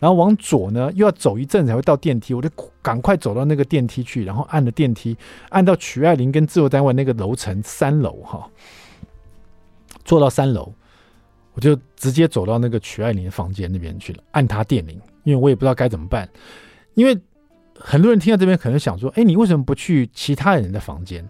[0.03, 2.49] 然后往左呢又要走一阵才会到电梯，我就
[2.81, 5.15] 赶快走到那个电梯去，然后按了电梯，
[5.47, 8.45] 按到曲爱玲跟制作单位那个楼层三楼哈，
[10.03, 10.73] 坐到三楼，
[11.53, 16.27] 我就直接走到那个曲爱玲的房间那边去了，按她电铃，因为我也不知道该怎么办，
[16.95, 17.17] 因为。
[17.75, 21.27] 很多人听到这边可能想说：“哎，你为什么不去其他人的房间？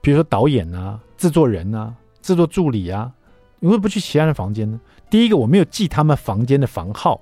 [0.00, 3.12] 比如说导演啊、制作人啊、制作助理啊，
[3.58, 7.20] 你为什么不去其他人房间呢？”第一个，我没有记他们房间的房号，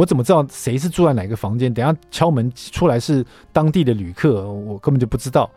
[0.00, 1.72] 我怎么知道谁是住在哪个房间？
[1.74, 5.50] 等下敲门出来是当地的旅客，我根本就不知道。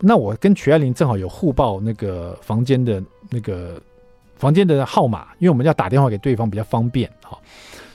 [0.00, 3.80] 那我跟曲爱玲正好有互报那个房间的那个
[4.34, 7.40] 房间的号码，因为我们要打电话给对方比较方便，好，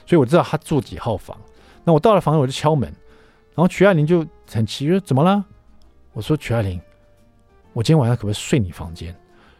[0.05, 1.37] 所以我知道他住几号房。
[1.83, 2.89] 那我到了房间，我就敲门。
[3.53, 5.43] 然后曲爱玲就很奇怪，怎么了？
[6.13, 6.79] 我说曲爱玲，
[7.73, 9.09] 我今天晚上可不可以睡你房间？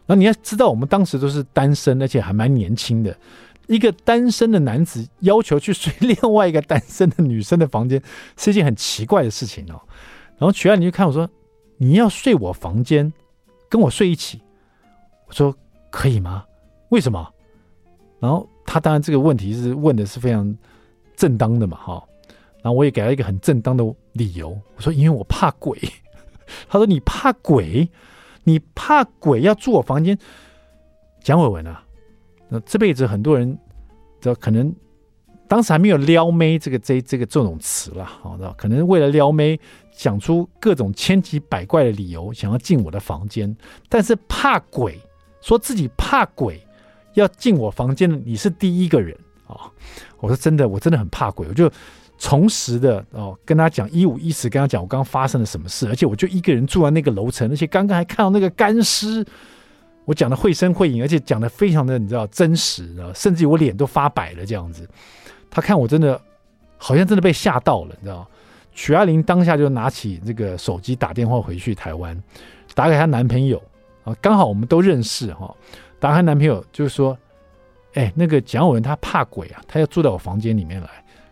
[0.06, 3.14] 然后你要知道，我们当时都是单身，而且还蛮年轻的。
[3.70, 8.02] 一个单身的男子要求去睡另外一个单身的女生的房间，
[8.36, 9.80] 是一件很奇怪的事情哦。
[10.38, 11.30] 然后曲爱玲就看我说
[11.78, 13.12] ：“你要睡我房间，
[13.68, 14.42] 跟我睡一起。”
[15.28, 15.54] 我说
[15.88, 16.44] ：“可以吗？
[16.88, 17.32] 为什么？”
[18.18, 20.52] 然后他当然这个问题是问的是非常
[21.14, 22.04] 正当的嘛，哈。
[22.62, 25.78] 然后我也给了一个很正当的理由，我说因为我怕鬼。
[26.68, 27.88] 他说你怕鬼，
[28.42, 30.18] 你怕鬼要住我房间？
[31.22, 31.84] 蒋伟文啊，
[32.50, 33.56] 那这辈子很多人，
[34.20, 34.74] 这可能
[35.48, 39.58] 当时还没有撩妹这个这这个这种词了，好的，可能为了撩妹
[39.92, 43.56] 想出各种千奇百怪的理由，想要进我的房间。
[43.88, 45.00] 但是怕鬼，
[45.40, 46.60] 说自己怕鬼
[47.14, 49.70] 要进我房间的，你是第一个人啊！
[50.18, 51.70] 我说真的，我真的很怕鬼，我就。
[52.22, 59.24] 从实的哦，跟他讲一五一十，跟他讲我刚刚发生了什么事，而且我就一个人住在那个楼层，而且刚刚还看到那个干尸，
[60.10, 64.88] 我讲的绘声绘影，而且讲的非常的你知道真实啊，甚至于我脸都发白了这样子。
[65.48, 66.20] 他看我真的
[66.78, 68.28] 好像真的被吓到了，你知道？
[68.72, 72.20] 曲爱玲当下就拿起这个手机打电话回去台湾，
[72.74, 73.62] 打给她男朋友
[74.02, 75.54] 啊，刚好我们都认识哈，
[76.00, 77.16] 打给她男朋友就是说，
[77.94, 80.88] 哎，那个蒋伟文他怕鬼啊，他要住到我房间里面来。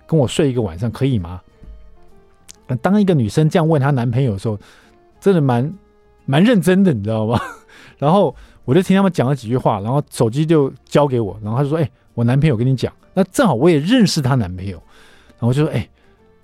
[0.07, 1.41] 跟我睡一个晚上可以吗？
[2.81, 4.57] 当一个女生这样问她男朋友的时候，
[5.21, 5.75] 真的蛮
[6.27, 7.41] 蛮认真的，你知道吗？
[7.99, 8.35] 然后
[8.69, 15.89] 我就听他们讲了几句话，然后手机就交给我，然后他就说：“哎，我男朋友跟你讲。”那正好我也认识她男朋友，然后我就说：“哎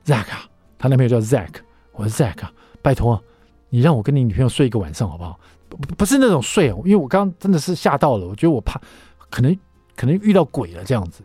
[0.06, 1.56] ，Zack 啊，她男朋友叫 Zack，
[1.92, 2.38] 我说 Zack，
[2.80, 3.22] 拜托
[3.68, 5.38] 你让我跟你女朋友睡一个晚上好不好？
[5.68, 8.80] 不不是那种睡哦，因为我刚刚真的是吓到了，我觉得我怕
[9.28, 9.54] 可能
[9.94, 11.22] 可能遇到鬼了这样子。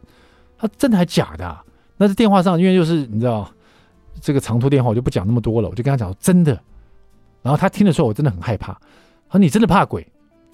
[0.58, 1.64] 他真的还假的啊？”
[1.96, 3.50] 那在电话上，因为就是你知道
[4.20, 5.70] 这个长途电话，我就不讲那么多了。
[5.70, 6.52] 我就跟他讲真的，
[7.42, 8.74] 然后他听的时候，我真的很害怕。
[9.30, 10.06] 他说：“你真的怕鬼？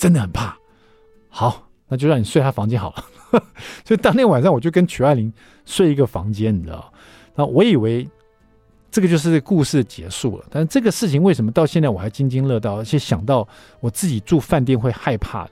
[0.06, 0.56] 真的很怕。”
[1.28, 3.06] 好，那就让你睡他房间好了。
[3.84, 5.34] 所以当天晚上，我就跟曲爱玲
[5.66, 6.94] 睡一个房间，你知道？
[7.34, 8.08] 那我以为
[8.92, 10.46] 这个就是故事结束了。
[10.52, 13.48] 但这个事情为什么到现在我还津津乐道，而且想到
[13.80, 15.48] 我自己住饭店会害怕？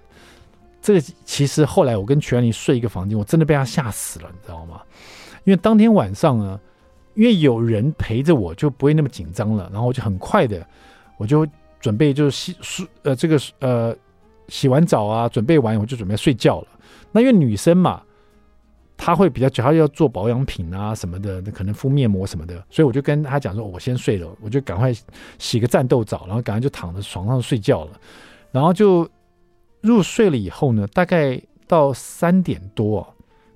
[0.81, 4.81] 这个其实后来我跟曲爱玲睡一个房间，我真的被他吓死了，你知道吗？
[5.43, 6.59] 因为当天晚上呢，
[7.15, 9.69] 因为有人陪着我，就不会那么紧张了。
[9.73, 10.65] 然后我就很快的，
[11.17, 11.45] 我就
[11.81, 13.95] 准备就是洗漱呃这个呃
[14.47, 16.67] 洗完澡啊，准备完我就准备睡觉了。
[17.11, 18.01] 那因为女生嘛，
[18.97, 24.91] 她会比较，她要做保养品啊什么的，可能敷面膜什么的，所以我就跟她讲说，我先睡了，我就赶快
[25.37, 27.91] 洗个战斗澡，然后赶快就躺在床上睡觉了。
[28.51, 29.09] 然后就
[29.81, 33.07] 入睡了以后呢，大概到三点多。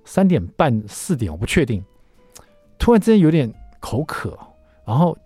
[0.10, 1.84] 三点半四点，我不确定，
[2.80, 4.39] 突然之间有点口渴，
[4.86, 5.17] 然后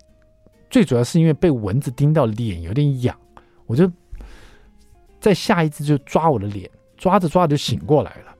[0.68, 3.16] 最主要是因为被蚊子叮到脸有点痒，
[3.66, 3.88] 我就
[5.22, 8.36] 在下一次就抓我的脸，抓着抓着就醒过来了。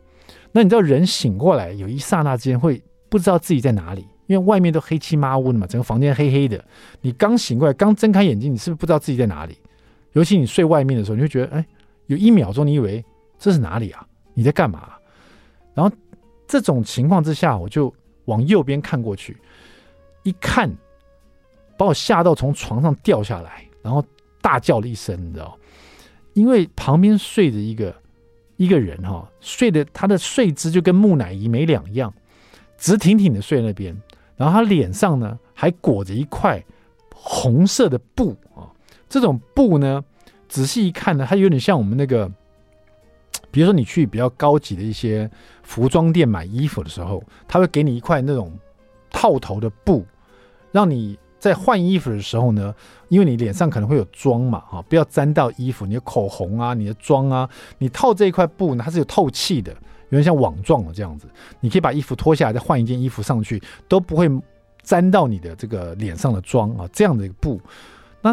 [0.51, 6.62] 那你知道人醒过来有一刹那之间会不知道自己在哪里，因为外面都黑漆麻乌的嘛，整个房间黑黑的。
[7.01, 9.57] 你刚醒过来，刚睁开眼睛，你是不是不知道自己在哪里？
[10.14, 11.64] 尤其你睡外面的时候，你会觉得，哎，
[12.07, 13.03] 有一秒钟你以为
[13.38, 14.05] 这是哪里啊？
[14.35, 14.90] 你在干嘛？
[15.73, 15.95] 然后
[16.49, 19.37] 这种情况之下，我就往右边看过去，
[20.25, 20.68] 一看，
[21.79, 24.05] 把我吓到从床上掉下来，然后
[24.40, 25.57] 大叫了一声，你知道？
[26.35, 27.95] 因为旁边睡着一个
[28.57, 32.12] 一个人哈，睡的他的睡姿就跟木乃伊没两样，
[32.77, 33.97] 直挺挺的睡那边，
[34.37, 36.62] 然后他脸上呢还裹着一块
[37.14, 38.66] 红色的布啊，
[39.09, 40.03] 这种布呢，
[40.49, 42.31] 仔细一看呢，它有点像我们那个。
[43.51, 45.31] 比如说，你去比较高级的一些
[45.62, 48.51] 服装店买衣服的时候，他会给你一块那种
[49.11, 50.07] 套头的布，
[50.71, 52.73] 让你在换衣服的时候呢，
[53.09, 59.73] 因为你脸上可能会有妆嘛，哈，不要沾到衣服，你的口红啊，你的妆啊，你套这一块布呢，它是有透气的，
[60.11, 61.27] 有点像网状的这样子，
[61.59, 64.31] 你可以把衣服脱下来，再换一件衣服上去，都不会
[64.85, 67.61] 沾到你的这个脸上的妆啊，这样的一个布，
[68.21, 68.33] 那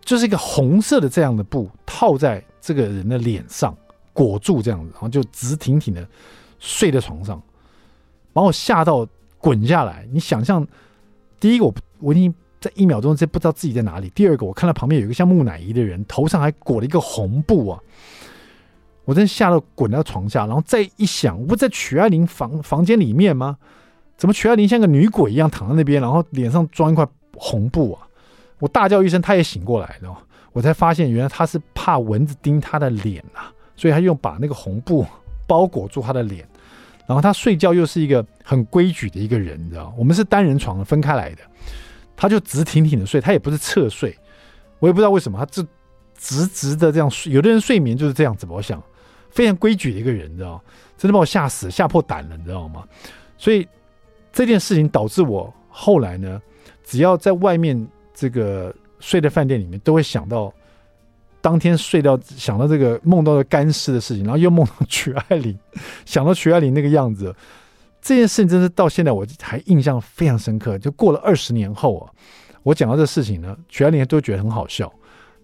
[0.00, 3.76] 就是一个红色的这样的布套在这个人的脸上。
[4.14, 6.08] 裹住这样子，然后就直挺挺的
[6.58, 7.38] 睡在床上，
[8.32, 10.08] 把我吓到滚下来。
[10.10, 10.66] 你想象，
[11.38, 17.80] 第一个我我已经在一秒钟之间不知道自己在哪里；第二个我看到旁边有一个像木乃伊的人，头上还裹了一个红布啊！
[19.04, 23.56] 我真吓到滚到床下，然后再一想，我不在曲爱玲房房间里面吗？
[24.16, 28.08] 怎么曲爱玲像个女鬼一样躺在那边，然后脸上装一块红布啊？
[28.58, 30.18] 我大叫一声，她也醒过来了，
[30.52, 33.52] 我才发现原来她是怕蚊子叮她的脸啊！
[33.76, 35.04] 所以她用把那个红布
[35.46, 36.48] 包裹住她的脸，
[37.06, 41.42] 然后他睡觉又是一个很规矩的一个人，你知道，我们是单人床分开来的，
[42.16, 44.16] 他就直挺挺的睡，他也不是侧睡，
[44.78, 45.62] 我也不知道为什么，他就
[46.18, 47.32] 直直的这样睡。
[47.32, 48.82] 有的人睡眠就是这样子，我想
[49.30, 50.62] 非常规矩的一个人，你知道，
[50.98, 52.84] 真的把我吓死，吓破胆了，你知道吗？
[53.38, 53.66] 所以
[54.32, 56.42] 这件事情导致我后来呢，
[56.84, 60.52] 只要在外面这个睡的饭店里面，都会想到。
[61.46, 65.56] 当天睡到想到这个梦到的干尸的事情，然后又梦到曲爱玲，
[66.04, 67.32] 想到曲爱玲那个样子，
[68.02, 70.76] 这件事情真是到现在我还印象非常深刻。
[70.76, 72.10] 就过了二十年后啊，
[72.64, 74.92] 我讲到这事情呢，曲爱玲都觉得很好笑。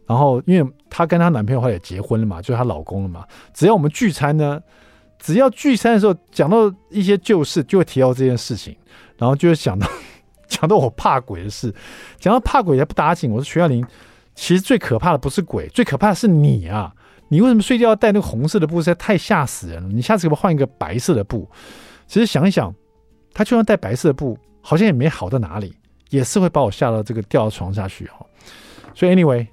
[0.05, 3.25] 然后因为她跟她男朋友后来也结婚了嘛，就是她老公了嘛。
[3.55, 4.61] 只要我们聚餐呢，
[5.21, 8.77] 只要聚餐的时候讲到一些旧事，就会提到这件事情，
[9.17, 9.87] 然后就会想到
[10.49, 11.73] 讲到我怕鬼的事，
[12.19, 13.31] 讲到怕鬼也不打紧。
[13.31, 13.87] 我说曲爱玲。
[14.35, 16.93] 其实最可怕的不是鬼，最可怕的是你啊！
[17.29, 18.79] 你为什么睡觉要带那个红色的布？
[18.81, 19.89] 实在太吓死人了！
[19.89, 21.49] 你下次可不可以换一个白色的布？
[22.07, 22.75] 其实想一想，
[23.33, 25.75] 他就算带白色的布，好像也没好到哪里，
[26.11, 28.27] 也是会把我吓到这个掉到床下去哈。
[28.95, 29.47] 所以 anyway，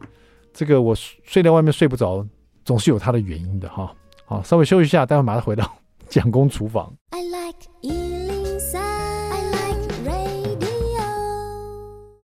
[0.53, 2.25] 这个我睡在外面睡不着，
[2.65, 3.93] 总是有它的原因的哈。
[4.25, 5.71] 好，稍微休息一下，待会马上回到
[6.09, 6.93] 蒋公厨房。
[7.11, 7.98] I like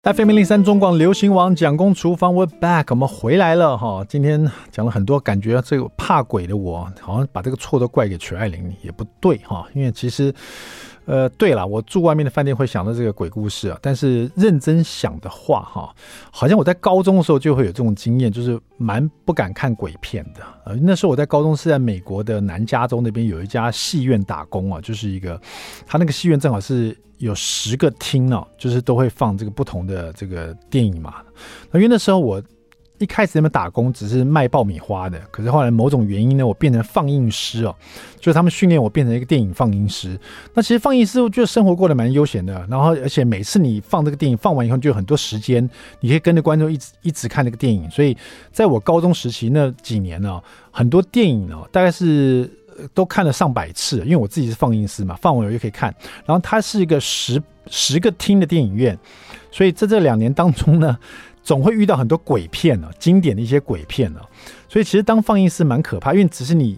[0.04, 4.04] FM 零零三中广流行王蒋公厨房，We're back，我们回来了哈。
[4.06, 9.66] 今天讲了很多，感觉这个怕鬼的我，好像把这个错都怪给曲爱玲，也不对哈。
[9.72, 10.30] 因为其实，
[11.06, 13.78] 呃，对了，我住外面的饭店会想到这个鬼故事啊。
[13.82, 15.94] 但是认真想的话哈，
[16.30, 20.40] 好像我在高中的时候就会有这种经验，就是蛮不敢看鬼片的。
[20.64, 25.40] 呃，那时候我在高中是在美国的南加州那边有一家戏院打工啊，就是一个，
[25.86, 26.96] 他那个戏院正好是。
[27.18, 31.22] 有十个厅哦，就是都会放这个不同的这个电影嘛。
[31.70, 32.42] 那因为那时候我
[33.04, 37.76] 一开始他们打工只是卖爆米花的，可是后来某种原因呢，我变成放映师哦，
[38.18, 40.18] 就是他们训练我变成一个电影放映师。
[40.54, 45.68] 那其实放映师我觉得生活过得蛮悠闲的，然后而且每次你放这个电影放完以后就有很多时间，
[46.00, 47.88] 你可以跟着观众一直一直看这个电影。
[47.90, 48.16] 所以
[48.50, 52.50] 在我高中时期那几年呢，很多电影呢大概是。
[52.92, 55.94] 都看了上百次，因为我自己是放映师嘛，放完我就可以看。
[56.26, 57.40] 然后它是一个十
[57.70, 58.98] 十个厅的电影院，
[59.52, 60.98] 所以在这两年当中呢，
[61.44, 64.20] 总会遇到很多鬼片呢，经典的一些鬼片呢。
[64.68, 66.76] 所以其实当放映师蛮可怕，因为只是你。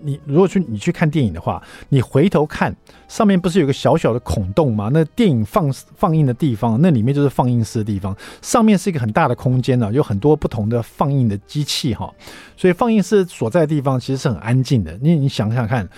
[0.00, 2.72] 你如果去你去看电影的话，你回头看
[3.08, 4.88] 上面不是有个小小的孔洞吗？
[4.92, 8.16] 那电影放放映的地方，那里面就是放映室的地方。
[8.40, 12.14] 上面是一个很大的空间呢，有很多不同的放映的机器哈。
[12.56, 14.96] 所以放映室所在的地方其实是很安静的。
[15.02, 15.88] 你你想想看。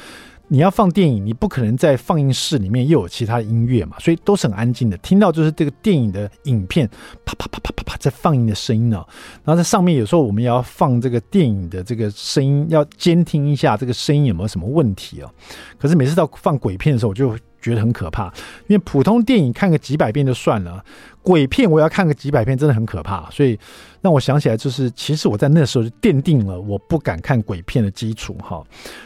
[0.52, 6.88] 你要放电影，你不可能在放映室里面又有其他的音乐嘛，所以都是很安静的，听到就是这个电影的影片
[7.24, 8.96] 啪啪啪啪啪啪在放映的声音呢。
[9.44, 15.30] 然后在上面有时候我们也要放这个电影的这个声音，要监听一下这个声音有没有什么问题哦。
[15.78, 18.26] 可是每次到放鬼片的时候，我就觉得很可怕，
[18.66, 20.84] 因为普通电影看个几百遍就算了，
[21.22, 23.58] 鬼片我要看个几百遍真的很可怕，所以
[24.00, 28.62] 让我想起来，就是其实我在那时候就奠定了我不敢看鬼片的基础哈。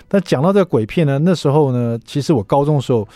[0.08, 3.06] 但讲到这个鬼片呢，那时候呢，其实我高中的时候，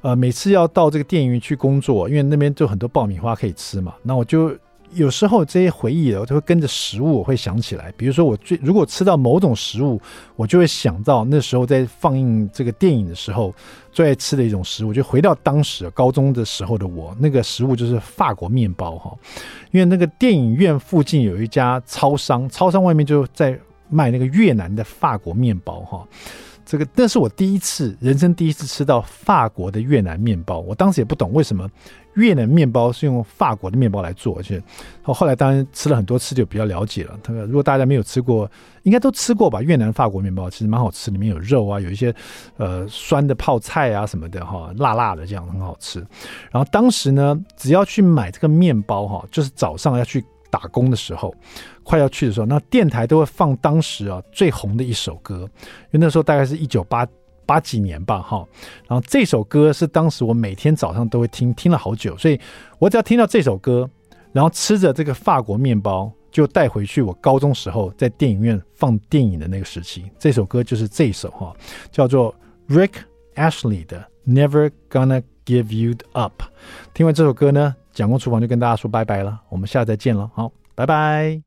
[0.00, 4.56] 呃，每次要到这个电影院去工作，因为那边就很多爆米花可以吃嘛，那我就。
[4.94, 7.92] 有时候这些回忆，我就会跟着食物，我会想起来。
[7.96, 10.00] 比如说，我最如果吃到某种食物，
[10.36, 13.54] 我就会想到那时候在放映这个电影的时候
[13.92, 17.16] 最爱吃的一种食物，就回到当时高中的时候的我。
[17.18, 19.14] 那个食物就是法国面包哈，
[19.70, 23.58] 因为那个电影院附近有一家超商，超商外面就在
[23.88, 26.06] 卖那个越南的法国面包哈。
[26.68, 30.58] 这个那是我第一次，人生第一次吃到法国的越南面包。
[30.58, 31.66] 我当时也不懂为什么
[32.12, 34.62] 越南面包是用法国的面包来做，而且
[35.00, 37.18] 后来当然吃了很多次就比较了解了。
[37.22, 38.46] 他如果大家没有吃过，
[38.82, 39.62] 应该都吃过吧？
[39.62, 42.14] 越南法国面包其实蛮好吃，里面有肉啊，有一些
[42.58, 46.00] 呃酸的泡菜啊什么的哈，辣辣的这样很好吃。
[46.50, 51.34] 然后当时呢，只要去买这个面包哈，就是早上要去打工的时候。
[51.88, 55.48] 快要去的时候，那电台都会放当时啊最红的一首歌，
[55.90, 57.08] 因为那时候大概是一九八
[57.46, 58.46] 八几年吧，哈。
[58.86, 62.38] 然后这首歌是当时我每天早上都会听，听了好久，所以
[62.78, 63.88] 我只要听到这首歌，
[64.32, 70.04] 然后吃着这个法国面包，就带回去我高中时候在电影院放电影的那个时期。
[70.18, 71.56] 这首歌就是这首哈，
[71.90, 72.34] 叫做
[72.68, 72.92] Rick
[73.34, 76.42] Ashley 的 Never Gonna Give You Up。
[76.92, 81.40] 听完这首歌呢，蒋公厨房就跟大家说拜拜了，我们下次再见了，好，拜拜。